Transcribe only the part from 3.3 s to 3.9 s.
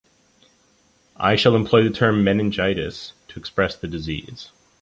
express the